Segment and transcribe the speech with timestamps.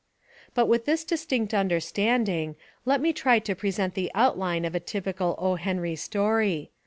[0.55, 2.55] But with this distinct understanding,
[2.85, 5.57] let me try to present the outline of a typical O.
[5.57, 6.71] Henry story.